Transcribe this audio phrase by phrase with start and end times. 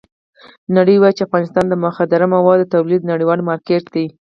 [0.77, 4.05] نړۍ وایي چې افغانستان د مخدره موادو د تولید نړیوال مارکېټ دی.